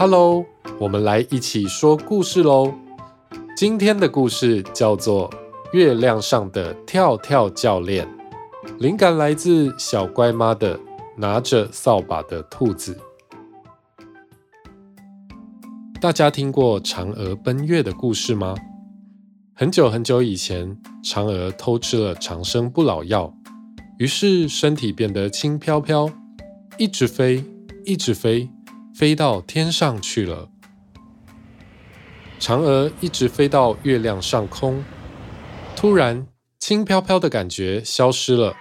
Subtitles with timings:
[0.00, 0.46] Hello，
[0.78, 2.72] 我们来一起说故事喽。
[3.56, 5.28] 今天的故事叫做
[5.72, 8.06] 《月亮上的跳跳教练》，
[8.78, 10.78] 灵感来自小乖妈的
[11.16, 12.96] 拿着扫把的兔子。
[16.00, 18.54] 大家听过嫦娥奔月的故事吗？
[19.52, 23.34] 很久很久以前，嫦娥偷吃了长生不老药，
[23.98, 26.08] 于是身体变得轻飘飘，
[26.76, 27.42] 一直飞，
[27.84, 28.48] 一直飞。
[28.98, 30.48] 飞到天上去了。
[32.40, 34.82] 嫦娥一直飞到月亮上空，
[35.76, 36.26] 突然
[36.58, 38.56] 轻飘飘的感觉消失了，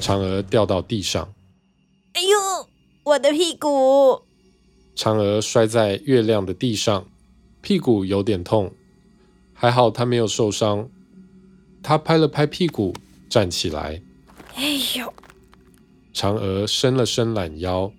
[0.00, 1.34] 嫦娥掉到地上。
[2.12, 2.68] 哎呦，
[3.02, 4.22] 我的屁股！
[4.94, 7.08] 嫦娥摔在月亮的地上，
[7.60, 8.72] 屁股有点痛，
[9.52, 10.88] 还好她没有受伤。
[11.82, 12.94] 她拍了拍屁股，
[13.28, 14.00] 站起来。
[14.54, 14.62] 哎
[14.96, 15.12] 呦！
[16.14, 17.92] 嫦娥伸了伸懒腰。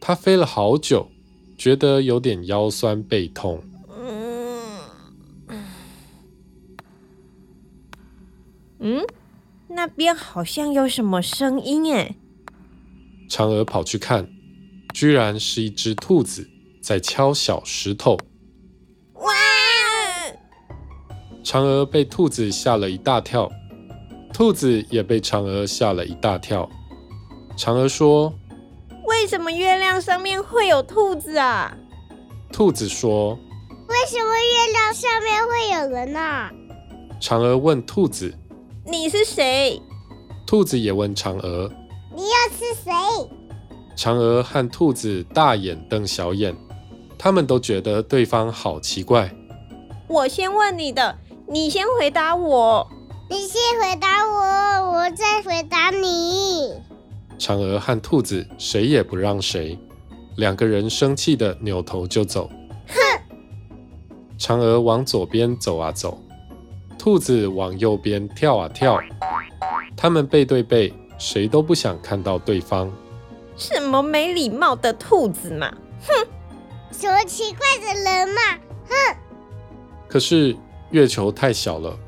[0.00, 1.10] 他飞了好久，
[1.58, 3.62] 觉得有点腰酸背痛。
[8.78, 9.04] 嗯，
[9.68, 12.16] 那边好像有什么声音哎。
[13.28, 14.26] 嫦娥跑去看，
[14.94, 16.48] 居然是一只兔子
[16.80, 18.16] 在敲小石头。
[19.16, 19.30] 哇！
[21.44, 23.50] 嫦娥被兔子吓了一大跳，
[24.32, 26.68] 兔子也被嫦娥吓了一大跳。
[27.56, 28.32] 嫦娥说。
[29.30, 31.72] 为什么月亮上面会有兔子啊？
[32.52, 33.38] 兔子说
[33.86, 36.50] ：“为什么月亮上面会有人啊？”
[37.22, 38.34] 嫦娥问兔子
[38.84, 39.80] ：“你是谁？”
[40.48, 41.70] 兔子也问嫦娥
[42.12, 42.90] ：“你又是谁？”
[43.96, 46.52] 嫦娥和兔子大眼瞪小眼，
[47.16, 49.32] 他们都觉得对方好奇怪。
[50.08, 52.84] 我先问你的，你先回答我。
[53.28, 56.72] 你先回答我，我再回答你。
[57.40, 59.78] 嫦娥和兔子谁也不让谁，
[60.36, 62.50] 两个人生气的扭头就走。
[62.86, 62.94] 哼！
[64.38, 66.22] 嫦娥往左边走啊走，
[66.98, 69.00] 兔子往右边跳啊跳，
[69.96, 72.92] 他们背对背，谁都不想看到对方。
[73.56, 75.72] 什么没礼貌的兔子嘛！
[76.06, 76.26] 哼！
[76.92, 78.40] 什么奇怪的人嘛！
[78.86, 79.16] 哼！
[80.06, 80.54] 可是
[80.90, 81.98] 月球太小了，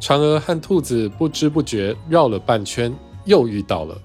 [0.00, 4.00] 嫦娥和兔子不知不觉绕了半圈，又遇到了。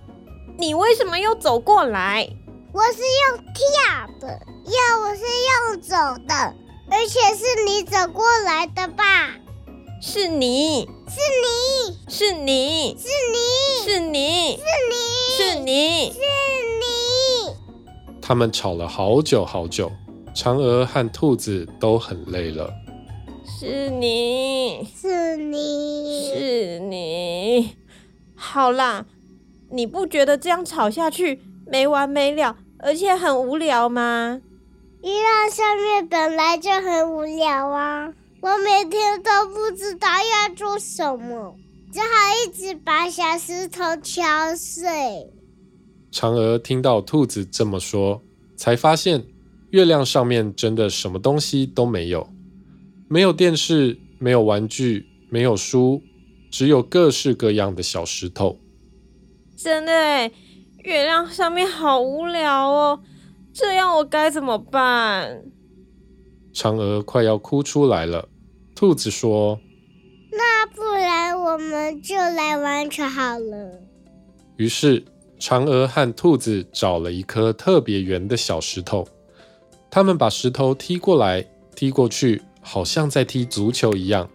[0.60, 2.28] 你为什么又走过来？
[2.74, 5.96] 我是用跳的，要我是用走
[6.28, 6.34] 的，
[6.90, 9.36] 而且是你走过来的吧？
[10.02, 16.20] 是你，是你，是你，是你，是你，是你，是你，是
[16.80, 17.56] 你。
[18.20, 19.92] 他们吵了好久好久，
[20.34, 22.74] 嫦娥和兔子都很累了。
[23.60, 27.78] 是你，是你，是你。
[28.36, 29.06] 好啦。
[29.70, 34.42] 你不觉得这样吵下去没完没了，而且很无聊吗？
[35.04, 38.14] 月亮上面本来就很无聊啊！
[38.42, 41.56] 我每天都不知道要做什么，
[41.92, 42.06] 只好
[42.46, 45.32] 一直把小石头敲碎。
[46.12, 48.22] 嫦娥听到兔子这么说，
[48.56, 49.24] 才发现
[49.72, 52.28] 月亮上面真的什么东西都没有，
[53.08, 56.02] 没有电视，没有玩具，没有书，
[56.50, 58.58] 只有各式各样的小石头。
[59.58, 60.32] 真的耶，
[60.84, 63.02] 月亮上面好无聊哦，
[63.52, 65.44] 这样我该怎么办？
[66.54, 68.30] 嫦娥快要哭出来了。
[68.76, 69.60] 兔子说
[70.32, 73.82] ：“那不然我们就来玩球好了。”
[74.58, 75.04] 于是，
[75.40, 79.08] 嫦娥和兔子找了一颗特别圆的小石头，
[79.90, 81.44] 他们把石头踢过来
[81.76, 84.30] 踢过去，好像在踢足球一样。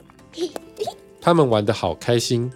[1.22, 2.52] 他们玩得好开心。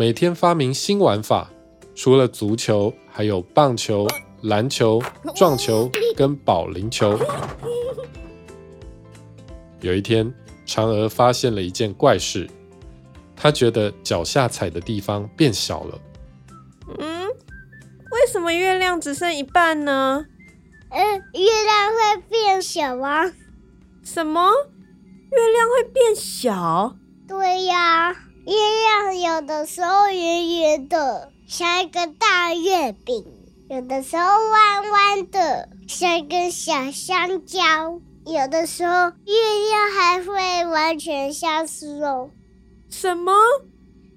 [0.00, 1.50] 每天发明新玩法，
[1.94, 4.08] 除了足球，还有棒球、
[4.40, 4.98] 篮球、
[5.36, 7.20] 撞球跟保龄球。
[9.82, 10.32] 有一天，
[10.64, 12.48] 嫦娥发现了一件怪事，
[13.36, 16.00] 她觉得脚下踩的地方变小了。
[16.98, 20.24] 嗯，为什么月亮只剩一半呢？
[20.88, 21.02] 嗯，
[21.34, 23.30] 月亮会变小吗？
[24.02, 24.50] 什么？
[25.30, 26.96] 月亮会变小？
[27.28, 28.29] 对呀。
[28.50, 33.22] 月亮有的时候圆圆的，像一个大月饼；
[33.68, 39.34] 有的时候弯弯的，像一根小香蕉；有的时候月
[39.68, 42.30] 亮还会完全消失哦。
[42.88, 43.32] 什么？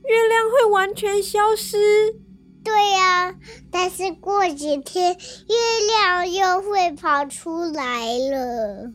[0.03, 2.15] 月亮会完全消失？
[2.63, 3.35] 对呀，
[3.69, 5.55] 但是过几天月
[5.87, 8.91] 亮又会跑出来了。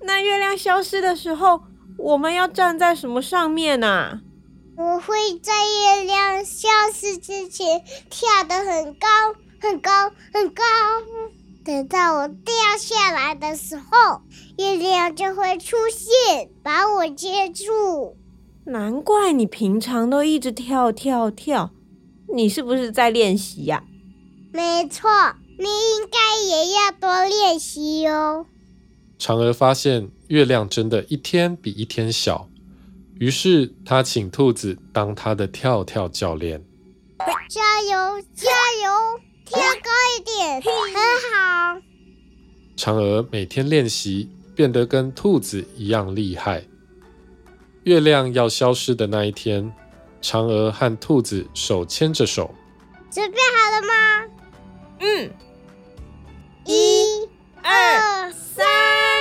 [0.00, 1.60] 那月亮消失的时候，
[1.98, 4.22] 我们要站在什么上面啊？
[4.76, 9.06] 我会在月亮消失之前跳得很高，
[9.60, 10.62] 很高，很高。
[11.62, 14.22] 等到我掉下来的时候，
[14.56, 18.16] 月亮就会出现，把我接住。
[18.64, 21.70] 难怪你平常都一直跳跳跳，
[22.34, 23.84] 你是不是在练习呀？
[24.52, 25.10] 没错，
[25.58, 28.46] 你应该也要多练习哦。
[29.18, 32.48] 嫦娥发现月亮真的一天比一天小，
[33.18, 36.62] 于是他请兔子当他的跳跳教练。
[37.48, 38.50] 加油，加
[38.82, 40.72] 油，跳高一点，很
[41.30, 41.80] 好。
[42.76, 46.64] 嫦娥每天练习，变得跟兔子一样厉害。
[47.84, 49.72] 月亮要消失的那一天，
[50.20, 52.54] 嫦娥和兔子手牵着手，
[53.10, 53.94] 准备好了吗？
[55.00, 55.30] 嗯，
[56.64, 57.28] 一、
[57.62, 59.11] 二、三。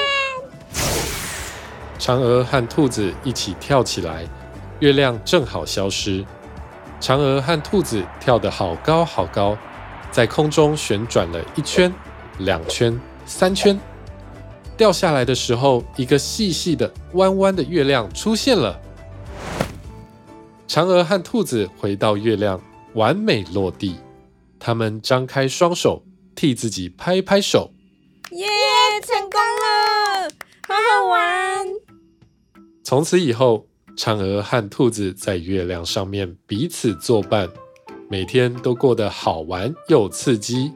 [2.02, 4.28] 嫦娥和兔子一起跳起来，
[4.80, 6.26] 月亮正好消失。
[7.00, 9.56] 嫦娥和兔子跳得好高好高，
[10.12, 11.94] 在空中旋转了一圈、
[12.40, 13.80] 两圈、三圈。
[14.76, 18.80] 掉下来的时候，一个细细的、弯弯的月亮出现了。
[20.68, 22.60] 嫦娥和兔子回到月亮，
[22.96, 23.98] 完美落地。
[24.60, 26.02] 他们张开双手，
[26.34, 27.70] 替自己拍拍手。
[28.32, 28.48] 耶，
[29.06, 29.41] 成功
[32.92, 33.66] 从此以后，
[33.96, 37.50] 嫦娥和兔子在月亮上面彼此作伴，
[38.10, 40.74] 每天都过得好玩又刺激。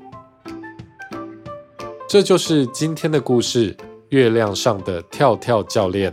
[2.07, 3.73] 这就是今天的故事
[4.12, 6.09] 《月亮上的跳跳教练》。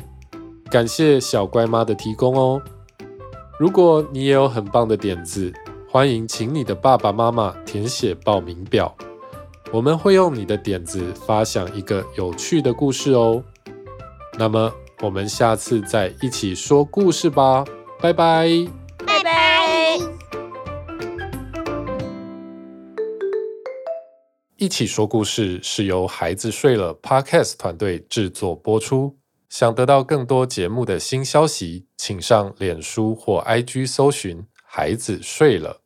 [0.72, 2.60] 感谢小乖妈的提供哦。
[3.56, 5.52] 如果你也有很棒的点子，
[5.88, 8.92] 欢迎请你的爸爸妈妈填写报名表，
[9.70, 13.40] 我们会用你的点子发想一个有趣的故事哦。
[14.36, 14.72] 那么，
[15.02, 17.64] 我们下次再一起说故事吧，
[18.00, 18.48] 拜拜，
[19.04, 19.98] 拜拜。
[24.56, 29.18] 一起说故事是由孩子睡了 Podcast 团队制作播出。
[29.48, 35.81] 想得到更多节目的新消息，请上脸书或 IG 搜寻孩子睡了。